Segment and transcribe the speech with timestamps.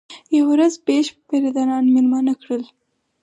[0.35, 2.63] یوه ورځ بیشپ پیره داران مېلمانه کړل.